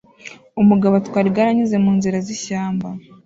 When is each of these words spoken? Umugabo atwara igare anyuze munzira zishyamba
Umugabo 0.61 0.93
atwara 1.01 1.25
igare 1.29 1.47
anyuze 1.51 1.75
munzira 1.83 2.17
zishyamba 2.27 2.87